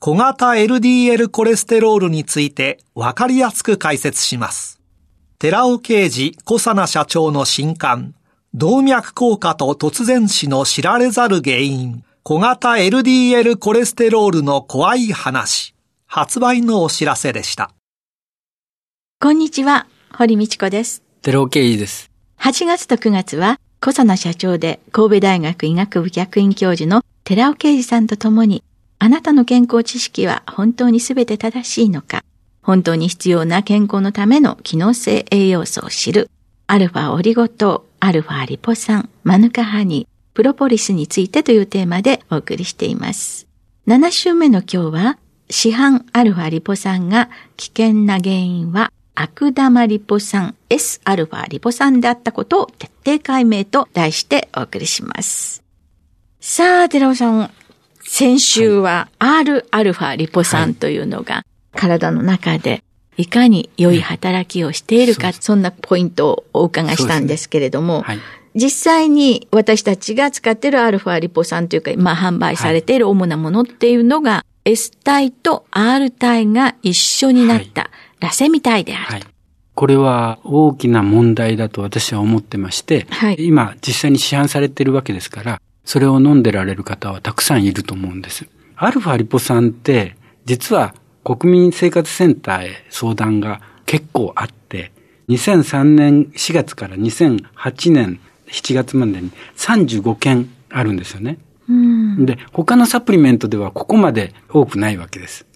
[0.00, 4.80] 小型 LDL コレステロールについてわかりやすく解説します。
[5.40, 8.14] 寺尾啓二小佐奈社長の新刊、
[8.54, 15.74] 動脈硬化と突然死の知られざる原因、小型 LDL コレステロールの怖い話、
[16.06, 17.72] 発売のお知らせでした。
[19.20, 21.02] こんにちは、堀道子です。
[21.22, 22.12] 寺尾啓二です。
[22.38, 28.62] 8月と9月は、小佐奈社長で神戸大学医学部客員教授の寺尾啓二さんと共に、
[28.98, 32.24] あなたの健康知識は本当に全て正しいのか、
[32.62, 36.30] 本当に必要な健康のための機能性栄養素を知る、
[36.66, 43.46] アルファオリゴ糖、アルファリポ酸、マヌカハニー、プロポリスについてというテーマでお送りしています。
[43.86, 45.18] 7週目の今日は、
[45.50, 55.64] 市販アルファリポ酸が危険な原因は悪玉リポ酸 Sα リポ酸であったことを徹底解明と題してお送りします。
[56.40, 57.50] さあ、寺尾さん、
[58.10, 62.82] 先週は Rα リポ酸というのが体の中で
[63.18, 68.04] いかに良い働きをしているか、そんなポイントをお伺いしたんですけれども、
[68.54, 79.12] 実際に私たちが使っている α リポ酸というか、まあ販売されている主なものっていうのが、S 体と R 体が一緒になった、ラセミ体であると。
[79.12, 79.24] はい。
[79.74, 88.46] これは大きな問題だと私は思ってまして、はい、今実際に市販されているわけですから、それを飲んでられる方はたくさんいると思うんです。
[88.76, 90.94] アルファリポ酸って、実は
[91.24, 94.92] 国民生活センターへ相談が結構あって、
[95.30, 101.38] 2003年4月から2008年7月までに35件あるんですよね。
[102.18, 105.46] で、他のサプリメントではここまで多くないわけです。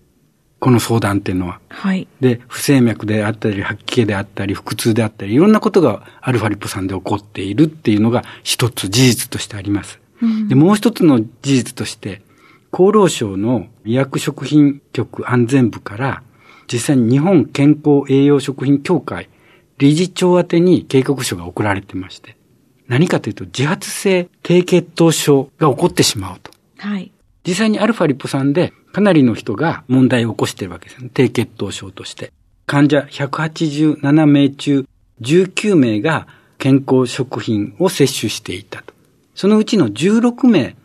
[0.61, 1.61] この相談っていうのは。
[1.69, 2.09] はい。
[2.23, 10.02] で、不整脈であったり、吐き気であったり、腹痛であったり、いろんなことがアルファリポ酸で起こっているっていうのが一つ事実としてあります。
[10.23, 12.23] うん、で、もう一つの事実として、
[12.71, 16.23] 厚労省の医薬食品局安全部から、
[16.73, 19.29] 実際に日本健康栄養食品協会
[19.83, 22.37] 理事長宛てに警告書が送られてまして、
[22.89, 26.53] 何かというと自発性低血糖症が起こってしまうと。
[26.79, 27.11] はい。
[27.45, 31.11] 実際にアルファリポ酸でかなりの人が問題を起こしているわけですね。
[31.13, 32.33] 低血糖症として。
[32.67, 34.87] 患者187名中
[35.21, 36.29] 19名が
[36.59, 38.92] 健康食品を摂取していたと。
[39.35, 40.77] そのうちの16名、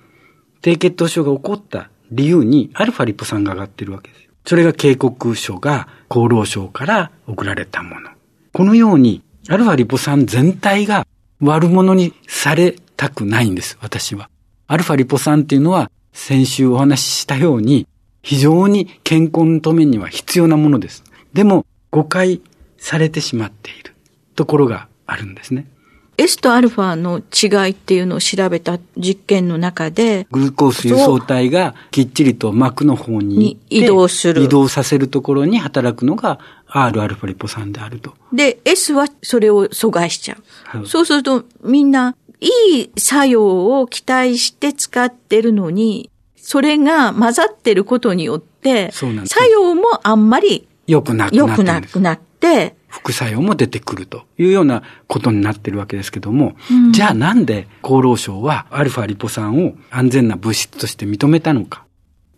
[0.62, 4.28] 低血糖症が起こった理由にアルファリポ酸が上がっているわけです。
[4.46, 8.10] それが警告書が厚労省から送られたもの。
[8.54, 11.06] このように、アルファリポ酸全体が
[11.42, 14.30] 悪者にされたくないんです、私は。
[14.68, 17.88] アルファリポ酸っていうのは、先週お話ししたように、
[18.24, 21.04] 非常に健康のためには必要なものです。
[21.34, 22.42] でも、誤解
[22.78, 23.94] されてしまっている
[24.36, 25.68] ところがあるんですね。
[26.18, 34.44] S とアルファの違いっていうのを調べた実験の中で、グルコース輸送体がきっちりと膜の方に移動する。
[34.44, 38.16] 移動させるところに働くのが Rα リポ酸であると。
[38.34, 40.78] で、S はそれを阻害しちゃう。
[40.78, 49.14] はい、そうするとみんないい作用を期待して使ってるのに、それが混ざってることによって、作
[49.52, 61.86] 用もあんまり良くなくなって、副作用も出てくるというようなことになってるわけですけども、うん、じゃあなんで厚労省はアルファリポ酸を安全な物質として認めたのか。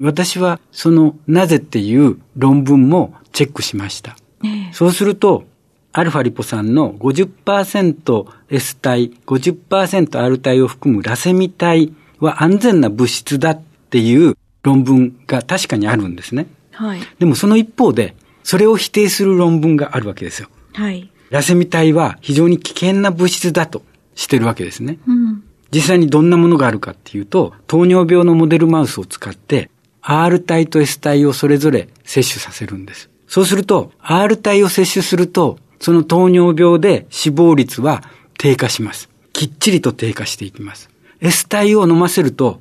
[0.01, 4.15] 私はそのなぜっていう論文もチェックしました。
[4.43, 5.45] えそうすると、
[5.91, 16.45] アルファリポ酸の 50%S 体、50%R 体を含むラセミ体は安全な物質だっっていう論文が確かにあるんですね。
[16.73, 16.99] はい。
[17.17, 18.15] でもその一方で、
[18.49, 20.49] それを否定する論文があるわけですよ。
[20.73, 21.11] はい。
[21.29, 23.83] ラセミ体は非常に危険な物質だと
[24.15, 24.97] してるわけですね。
[25.05, 25.43] うん。
[25.69, 29.69] 実際にどんなものがあるかっていうと、糖尿病のモデルマウスを使って、
[30.01, 33.11] R 体と S 体をそれぞれ摂取させるんです。
[33.27, 38.01] そうすると、R 体を摂取すると、その糖尿病で死亡率は
[38.39, 39.11] 低下します。
[39.31, 40.89] きっちりと低下していきます。
[41.21, 42.59] S 体を飲ませると、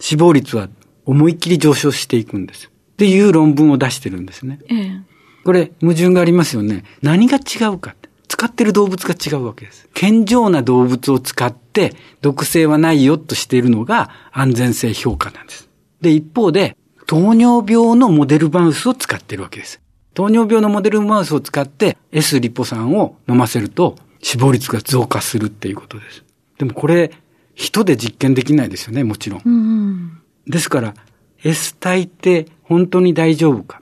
[0.00, 0.68] 死亡率は
[1.06, 2.66] 思いっきり上昇していくんです。
[2.66, 4.58] っていう論文を出してるんですね。
[4.68, 5.00] ええ、
[5.44, 6.84] これ、矛盾がありますよね。
[7.02, 7.94] 何が違うか。
[8.28, 9.88] 使ってる動物が違うわけです。
[9.94, 15.68] 健常な動物を使って毒性はないよとしているのが安全性評価なんです。
[16.00, 16.76] で、一方で、
[17.06, 19.80] 糖尿病のモデルマウスを使ってるわけです。
[20.14, 26.24] 糖尿病のモデルマウスを使って S リポ酸を飲ませると死亡率が増加するっていうことです。
[26.58, 27.12] でもこれ、
[27.54, 29.42] 人で実験できないですよね、もちろん。
[29.44, 30.94] うん、ですから、
[31.42, 33.80] S 体って本当に大丈夫か。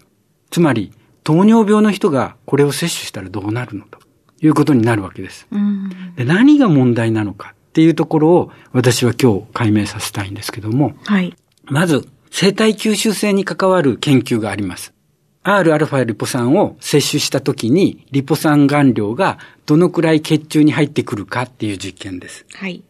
[0.51, 0.93] つまり、
[1.27, 3.99] 糖尿病の人がこれを摂取したらどうなるのと
[4.41, 5.49] いうことになるわけです。
[5.51, 10.95] うん、で何が問題なのかっていうところを私は今日解明させたいんですけども。
[11.05, 11.35] はい。
[11.65, 14.95] まず、生体吸収性に関わる研究があります。
[15.43, 22.47] Rα リポ酸を摂取した時に、リポ酸含量がどのくらい血中に入ってくるかっていう実験です。
[22.55, 22.85] はい。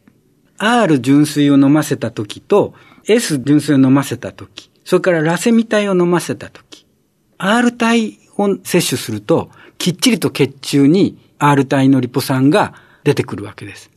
[0.58, 2.74] R 純水を飲ませた時と、
[3.08, 6.86] S 純水を飲ませた時、それからラセミ体を飲ませた時、
[7.38, 12.74] R 体を摂取すると、きっちりと血中に R 体のリポ酸が
[13.04, 13.90] 出てくるわけです。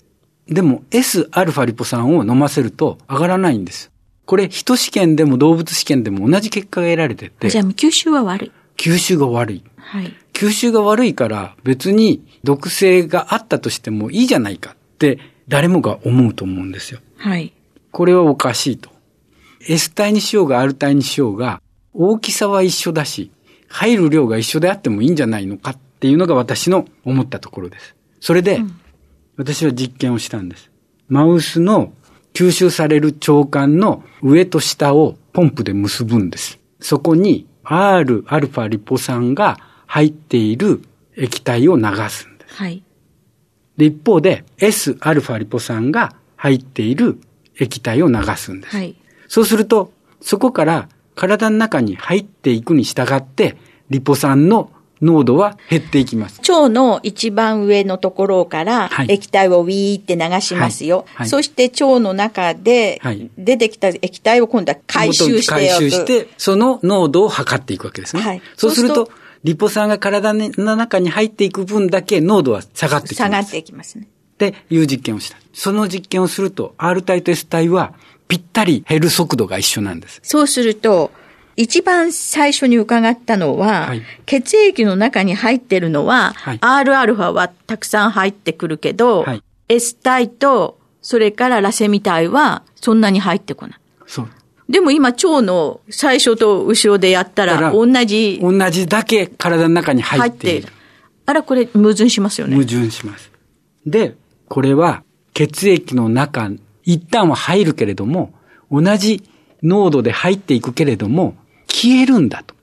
[0.48, 3.92] でも Sα リポ酸を飲ませると上がらないんです。
[4.26, 7.50] これ、人試験でも動物試験でも同じ結果が得られてて。
[7.50, 8.52] じゃあ、吸収は悪い。
[8.78, 9.64] 吸収が悪い。
[9.78, 10.14] はい。
[10.34, 15.20] 吸収が悪いから別に毒性があったとしてもいいじゃないかって
[15.50, 17.02] 誰もが思うと思うんですよ。
[17.18, 17.52] はい。
[17.92, 18.90] これはおかしいと。
[19.68, 21.62] S 体にしようが R 体にしようが
[21.94, 23.32] 大きさは一緒だし、
[23.70, 27.96] 入る量が一緒であってもいいんじゃないのかっていうのが私の思ったところです。
[28.20, 28.80] それで、うん、
[29.38, 30.70] 私は実験をしたんです。
[31.08, 31.94] マウスの
[32.34, 36.60] 吸収される腸管の上と下をポンプで結ぶんです。
[36.80, 40.82] そこに Rα リポ酸が入っている
[41.16, 42.56] 液体を流すんです。
[42.56, 42.84] はい。
[43.78, 47.20] で、一方で Sα リポ酸が入っている
[47.60, 48.76] 液体を流すんです。
[48.76, 48.96] はい。
[49.28, 49.92] そうすると、
[50.22, 50.90] そこから
[51.20, 53.58] 体の中に入っていくに従って、
[53.90, 54.72] リポ酸の
[55.02, 56.40] 濃度は減っていきます。
[56.50, 61.00] 腸の一番上のところから液体をウィーって流しますよ。
[61.00, 63.02] はいはい、そして腸の中で
[63.38, 68.22] 出てきた液体を今度は回収して回収して、その濃度を測っていくわけですね。
[68.22, 69.12] はい、そうすると、
[69.44, 73.18] リポ酸が体の中に入っていく分だけ濃度は下がってきます。
[73.18, 74.08] 下がっていきますね。
[74.36, 75.38] っていう実験をした。
[75.52, 77.94] その実験をすると、R 体と S 体は
[78.30, 80.22] ぴったり減る速度が一緒なんです。
[80.24, 81.12] そうすると、
[81.58, 93.80] 一番最初に伺ったのは、はい、血液の中に入ってるのは、はい、Rα はたくさん入ってくるけど、はい、S 体と、それからラセミ体はそんなに入ってこない。
[94.06, 94.30] そう。
[94.70, 98.40] でも今腸の最初と後ろでやったら同じ。
[98.42, 100.70] 同じだけ体の中に入っている。
[101.26, 102.56] あら、これ矛盾しますよね。
[102.56, 103.32] 矛盾します。
[103.86, 104.16] で、
[104.48, 105.04] これは
[105.34, 106.52] 血液の中、
[106.90, 108.34] 一旦は入るけれども、
[108.72, 109.22] 同じ
[109.62, 111.36] 濃度で入っていくけれども、
[111.68, 112.56] 消えるんだと。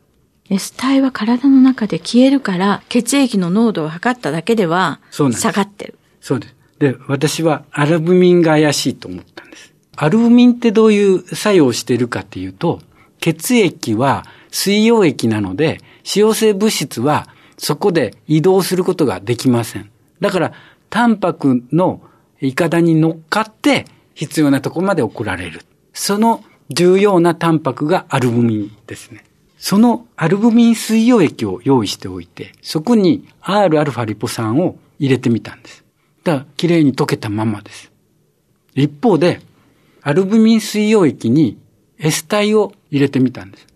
[0.51, 5.97] S 体は体の中で消えるから、血液の濃度を測っただけでは、下がってる。
[6.21, 6.55] そうです。
[6.81, 9.73] で、私はアルブミンが怪しいと思ったんです。
[9.95, 12.81] アルブミンってどういう作用をしているかっていうと、
[13.21, 17.29] 血液は水溶液なので、使用性物質は
[17.59, 19.89] そこで移動することができません。
[20.21, 20.53] だから、
[20.91, 22.01] タンパクの
[22.41, 25.61] イカダに乗っかって必要なところまで送られる。
[25.93, 29.25] その重要なタンパクがアルブミンですね。
[29.59, 35.85] そのアルブミン水溶液を用意しておいて、そこに Rα リポ酸を入れてみたんです。
[36.25, 37.93] だから、綺麗に溶けたままです。
[38.75, 39.41] 一方で、
[40.03, 41.59] アルブミン水溶液に
[41.99, 43.67] S 体を入れてみたんです。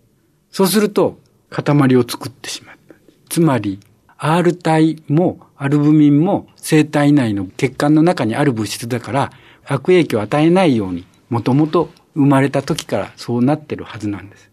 [0.51, 1.19] そうすると、
[1.49, 2.95] 塊を作ってしまった。
[3.29, 3.79] つまり、
[4.17, 9.31] R 体もアルブミンも生体内の血管の中にある物質だから、
[9.65, 14.49] 悪影響を与えないように、もともと生まれた時からそうなってるはずなんです。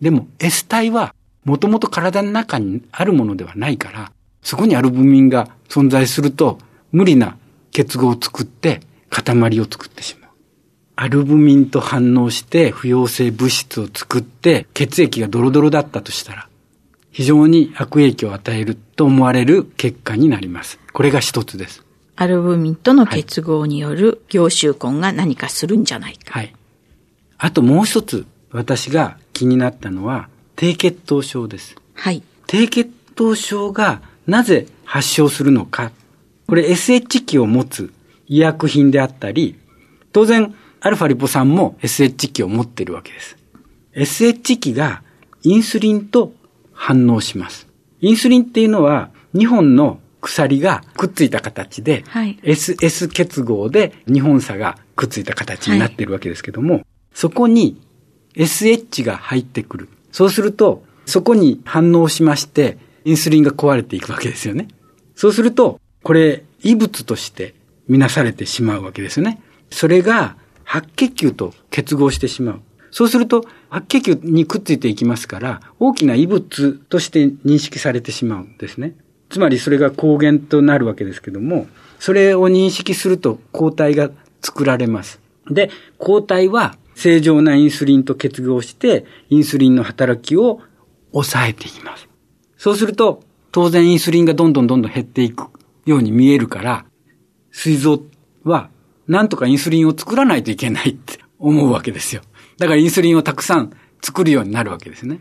[0.00, 1.14] でも S 体は
[1.44, 4.12] もともと体の中にあるものではないから、
[4.42, 6.58] そこにアルブミンが存在すると
[6.92, 7.36] 無理な
[7.72, 10.30] 結合を作って塊を作ってしまう。
[10.96, 16.48] アルブミンと反応して不溶性物質を作って血液がドロドロだったとしたら、
[17.10, 20.78] 非常に悪影響を与えると思われる結果になります。
[20.92, 21.84] これが一つです。
[22.20, 26.38] アルブミンとの結合による凝集根が何かするんじゃないか。
[26.38, 26.54] はい。
[27.38, 31.76] あともう一つ私が気になったのは低血糖症です。
[31.94, 32.22] はい。
[32.46, 35.92] 低血糖症がなぜ発症するのか。
[36.46, 37.90] これ SH 期を持つ
[38.26, 39.58] 医薬品であったり、
[40.12, 43.38] 当然アルファリポ酸も SH 期を持っているわけです。
[43.94, 45.02] SH 期が
[45.42, 46.34] インスリンと
[46.74, 47.66] 反応します。
[48.02, 57.80] インスリンっていうのは2本の鎖がくっついた形で、はい、SS 結合で2本差がくっついた形になっているわけですけども、はい、そこに
[58.34, 59.88] SH が入ってくる。
[60.12, 64.68] そうすると、そこに反応しまして、インスリンが壊れていくわけですよね。
[65.14, 67.54] そうすると、これ、異物として
[67.88, 69.40] 見なされてしまうわけですよね。
[69.70, 72.60] それが白血球と結合してしまう。
[72.90, 78.94] そうすると、白血球にくっついていきますから、大きな異物として認識されてしまうんですね。
[79.30, 81.66] つまりそれが抗原となるわけですけども、
[81.98, 84.10] それを認識すると抗体が
[84.42, 85.20] 作られます。
[85.48, 90.60] で、抗体は正常なインスリンと結合して、インスリンの働きを
[91.12, 92.08] 抑えていきます。
[92.56, 93.22] そうすると、
[93.52, 95.48] 当然インスリンがどんどんどんどん減っていく
[95.86, 96.84] ように見えるから、
[97.52, 98.02] 膵臓
[98.44, 98.70] は
[99.08, 102.22] なんとかインスリンを作らないといけないって思うわけですよ。
[102.58, 103.72] だからインスリンをたくさん
[104.02, 105.20] 作るようになるわけですね。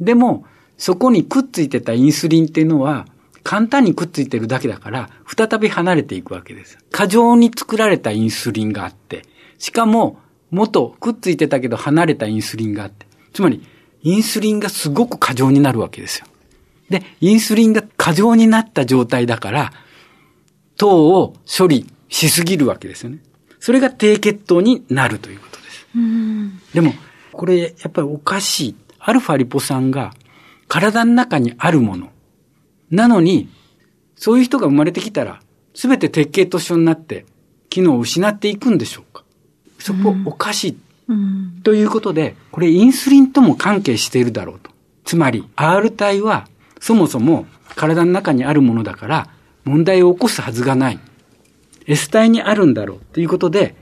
[0.00, 0.44] でも、
[0.76, 3.06] そこにくっついてたインスリンっていうのは、
[3.46, 6.78] 簡単にくっついてるだけだから、再び離れていくわけです。
[6.90, 9.22] 過剰に作られたインスリンがあって、
[9.58, 10.18] しかも、
[10.50, 13.64] 元くっついてたけど離れたインスリンがあって、つまり、
[14.02, 16.26] インスリンがすごく過剰になるわけですよ。
[16.90, 19.72] で、インスリンが過剰になった状態だから、
[20.76, 23.20] 糖を処理しすぎるわけですよね。
[23.60, 25.86] それが低血糖になるということです。
[26.74, 26.94] でも、
[27.30, 28.76] これやっぱりおかしい。
[28.98, 30.14] アルファリポ酸が
[30.66, 32.10] 体の中にあるもの。
[32.90, 33.48] なのに、
[34.16, 35.40] そういう人が生まれてきたら、
[35.74, 37.26] すべて鉄系と一緒になって、
[37.68, 39.24] 機能を失っていくんでしょうか
[39.78, 40.76] そこおかしい。
[41.62, 44.70] ということで、これインスリンとも関係しているだろうと。
[45.04, 46.48] つまり、R 体は
[46.80, 49.28] そもそも体の中にあるものだから、
[49.64, 50.98] 問題を起こすはずがない。
[51.86, 53.74] S 体にあるんだろうということで、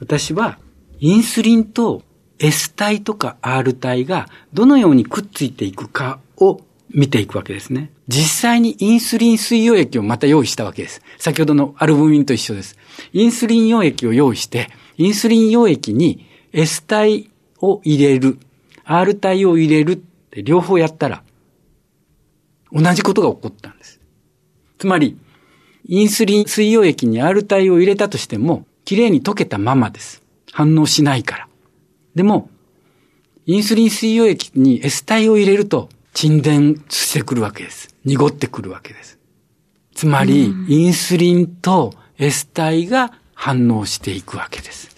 [0.00, 0.58] 私は
[0.98, 2.02] インスリンと
[2.38, 6.60] S 体とか R 体がどのようにくっついていくかを
[6.94, 7.90] 見ていくわけですね。
[8.08, 11.02] 実際にインスリン水溶液をまた用意したわけです。
[11.18, 12.76] 先ほどのアルブミンと一緒です。
[13.12, 14.68] インスリン溶液を用意して、
[14.98, 17.30] インスリン溶液に S 体
[17.60, 18.38] を入れる、
[18.84, 21.22] R 体を入れるって両方やったら、
[22.72, 24.00] 同じことが起こったんです。
[24.78, 25.16] つまり、
[25.86, 30.22] インスリン水溶液に R 体を入れたとしても、きれいに溶けたままです。
[30.52, 31.48] 反応しないから。
[32.14, 32.50] でも、
[33.46, 37.94] インスリン水溶液に S 体を入れると、沈殿してくるわけです。
[38.04, 39.18] 濁ってくるわけです。
[39.94, 44.94] つまり、インスリンと S 体が反応していくわけです。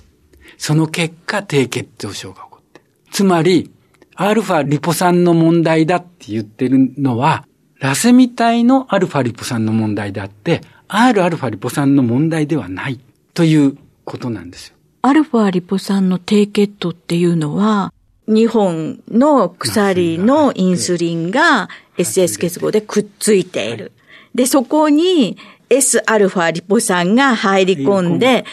[0.59, 2.80] その結果、低血糖症が起こって。
[3.11, 3.71] つまり、
[4.16, 7.47] アルファリポ酸の問題だって言ってるのは、
[7.80, 13.00] ラセミ体のアルファリポ酸の問題であって、Rα リポ酸の問題ではない
[13.33, 14.75] ということなんですよ。
[15.02, 17.92] アルファリポ酸の低血糖っていうのは、
[18.28, 23.93] 2本の鎖のインスリンが SS 結合でくっついている。
[24.35, 25.37] で、そこに
[25.71, 28.45] Sα リポ酸が入り込んで、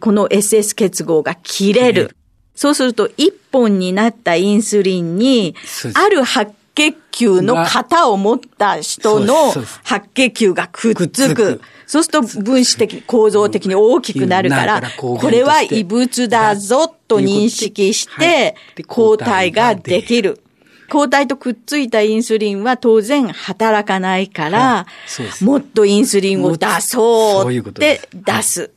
[0.00, 2.16] この SS 結合が切れる。
[2.54, 5.54] そうすると、1本になったインスリンに、
[5.94, 11.60] ある白血球の型を持った人の白血球がくっつく。
[11.90, 18.54] そうすると分子的、構造的に大きくなるから、これは異物だぞと認識して、
[18.86, 20.40] 抗体ができる。
[20.88, 24.86] 抗体とくっついたインスリンは当然働かないから、
[25.40, 28.70] もっとインスリンを出そうって出す。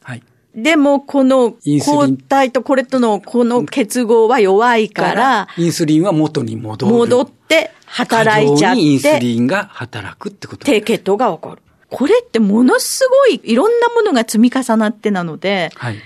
[0.55, 1.53] でも、この
[1.85, 6.91] 抗体とこれとのこの結合は弱いから、インスリンは元に戻る。
[6.91, 8.81] 戻って働いちゃって。
[8.81, 11.61] インスリンが働くってこと低血糖が起こる。
[11.93, 16.01] これってものすごいいろんなものが積み重なってなので、はい、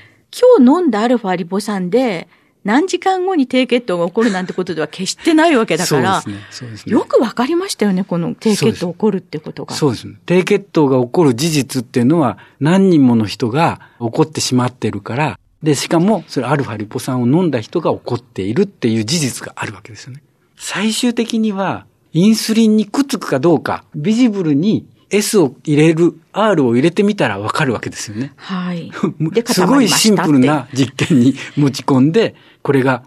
[0.60, 2.28] 今日飲んだアルファリポ酸で、
[2.66, 6.92] 何時間後に低血糖が起こるなんてことでは決してないわけだから、そうですね。
[6.92, 9.74] ねよくわかりましたよね、この低血糖起こるってことが。
[9.76, 10.16] そうですね。
[10.26, 20.22] 低血糖が起こる事実っていうのは何人もの人が起こってしまってるから、で、しかも、それアルファリポ酸を飲んだ人が起こっているっていう事実があるわけですよね。
[20.58, 28.34] 最終的には、インスリンにくっつくかどうか、ビジブルに S を入れる、R を入れてみたらわかるわけですよね。
[28.36, 28.92] はい。
[29.48, 33.04] すごいシンプルな実験に持ち込んで、これが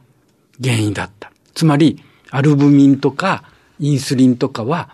[0.63, 1.31] 原因だった。
[1.55, 3.45] つまり、アルブミンとか
[3.79, 4.91] インスリンとかは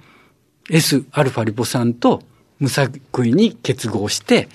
[0.71, 2.23] Sα リポ酸と
[2.59, 4.49] 無作為に結合して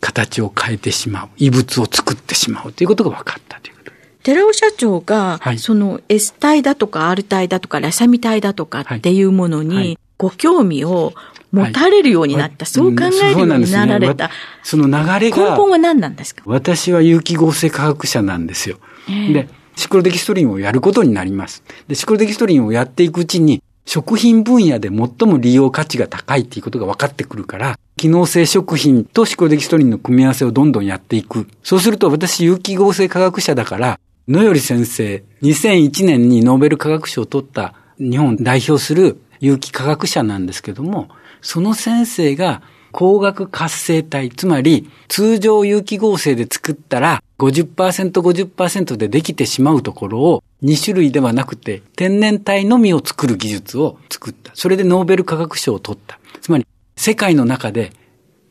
[0.00, 1.28] 形を変えてしまう。
[1.36, 3.92] 異物を作ってしまうということが分かったということ。
[4.22, 11.14] 寺尾社長が、はい、その S 体だとか R 体だとかラサミ体だとかっていうものにご興味を
[11.50, 12.64] 持たれるようになった。
[12.64, 14.30] はい、そう考えるようになられた。
[14.62, 15.36] その流れが。
[15.50, 16.42] 根本は何なんですか？
[16.46, 18.78] 私は有機合成科学者なんですよ。
[19.08, 21.64] で、シクロデキストリンをやることになります。
[21.88, 31.48] で、シクロデキストリンをやっていくうちに、食品分野で最も利用価値が高いっていうことが分かってくるから、機能性食品とシクロデキストリンの組み合わせをどんどんやっていく。
[31.64, 33.98] そうすると私有機合成科学者だから、
[34.28, 41.08] 野より先生、2001年にノーベル化学賞を取った日本代表する有機化学者なんですけども、
[41.42, 54.52] その先生が光学活性体、つまり通常有機合成で作ったら50%、50%でできてしまうところを2種類ではなくて天然体のみを作る技術を作った。
[54.54, 56.20] それでノーベル化学賞を取った。
[56.40, 57.92] つまり世界の中で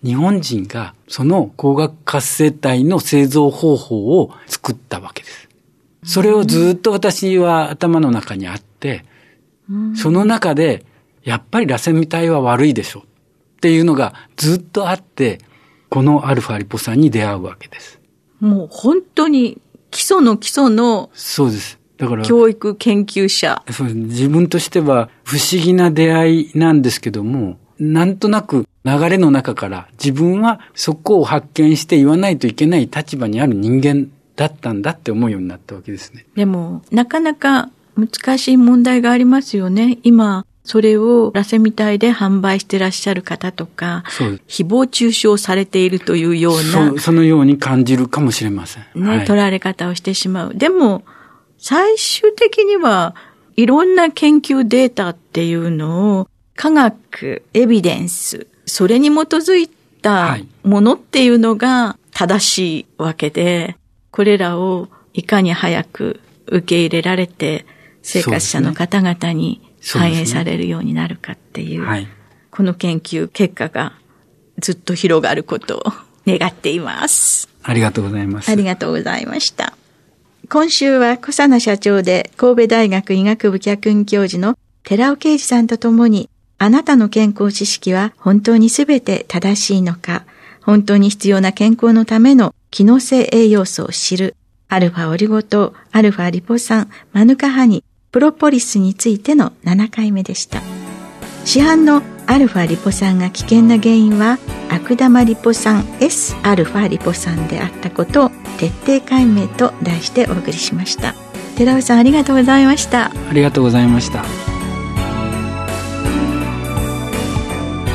[0.03, 5.47] 日本人がその光学活性体の製造方法を作ったわけです。
[6.03, 9.05] それをずっと私は頭の中にあって、
[9.95, 10.85] その中で
[11.23, 13.03] やっぱり螺旋体は悪いでしょう。
[13.03, 13.05] っ
[13.61, 15.39] ていうのがずっとあって、
[15.89, 17.99] このアルファリポ酸に出会うわけです。
[18.39, 19.61] もう本当に
[19.91, 21.11] 基礎の基礎の。
[21.13, 21.79] そうです。
[21.97, 22.23] だから。
[22.23, 23.61] 教育研究者。
[23.69, 23.97] そうです。
[23.99, 36.25] 自分としては不思議な出会いなんですけども、なんとなく流れの中から自分はそこを発見して言わないといけない立場にある人間だったんだって思うようになったわけですね。
[36.35, 39.99] でも、なかなか難しい問題がありますよね。
[40.03, 44.03] 今、それをラセミ体で販売してらっしゃる方とか、
[44.47, 46.99] 誹謗中傷されているというような。
[46.99, 48.85] そのように感じるかもしれません。
[48.95, 50.55] ね、はい、取られ方をしてしまう。
[50.55, 51.03] でも、
[51.57, 53.15] 最終的には
[53.55, 63.75] いろんな研究データっていうのを科学、エビデンス、それに基づいたものっていうのが正しいわけで、
[64.11, 67.65] これらをいかに早く受け入れられて、
[68.01, 69.61] 生活者の方々に
[69.93, 72.07] 反映されるようになるかっていう、うねはい、
[72.49, 73.93] この研究結果が
[74.59, 75.83] ずっと広がることを
[76.25, 77.49] 願っています。
[77.63, 78.49] ありがとうございます。
[78.49, 79.73] ありがとうございました。
[80.49, 90.25] 今週は小佐奈社長で神戸大学医学部客員教授の寺尾啓二さんと共にあなたの健康知識は本当にすべて正しいのか
[90.61, 94.35] 本当に必要な健康のための機能性栄養素を知る
[94.67, 100.61] アルファオリゴ糖、アルファリポ酸、マヌカハニ、プロポリスについての7回目でした。
[101.45, 104.37] 市販のアルファリポ酸が危険な原因は
[104.69, 111.15] 悪玉リポ酸 S アルファリポ酸であったことを徹底解明と題してお送りしました。
[111.57, 113.05] 寺尾さんありがとうございました。
[113.05, 114.25] ありがとうございました。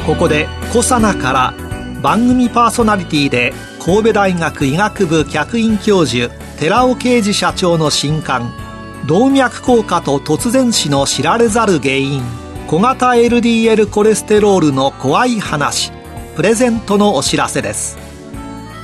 [0.07, 1.55] ここでコサナから
[2.01, 3.53] 番組パーソナリティで
[3.85, 8.66] 神戸大学医学部客員教授寺尾啓二社長の新刊
[9.07, 12.23] 動脈硬化と突然死の知られざる原因。
[12.67, 15.93] 小型 LDL コレステロールの怖い話。
[16.35, 17.97] プレゼントのお知らせです。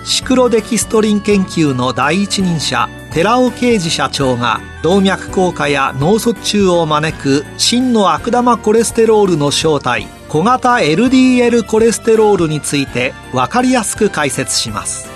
[0.04, 15.08] シクロデキストリン研究の第一人者寺尾啓二社長が動脈硬化や脳卒中を招く真の悪玉コレステロールの正体小型 LDL コレステロールについて分かりやすく解説します。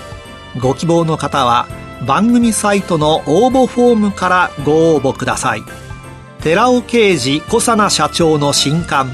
[0.61, 1.67] ご希望の方は
[2.05, 5.63] 番組サイトの応募フォームからご応募ください。
[6.41, 9.11] 寺尾啓二小佐奈社長の新刊。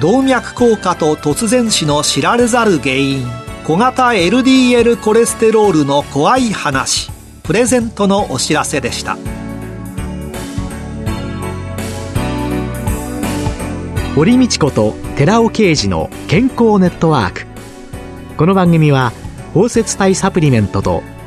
[0.00, 3.26] 動脈硬化と突然死の知られざる原因。
[3.64, 7.10] 小型 LDL コレステロールの怖い話。
[7.42, 9.16] プレゼントのお知らせでした。
[14.14, 17.46] 堀道子と寺尾啓二の健康ネットワーク。
[18.36, 19.12] この番組は
[19.54, 21.02] 包摂体サプリメントと